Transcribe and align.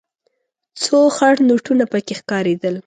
څو 0.83 0.97
خړ 1.15 1.35
نوټونه 1.49 1.83
پکې 1.91 2.13
ښکارېدل. 2.19 2.75